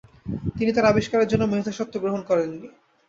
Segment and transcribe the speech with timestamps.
[0.57, 2.67] তিনি তার আবিষ্কারের জন্য মেধাস্বত্ত্ব গ্রহণ করেননি।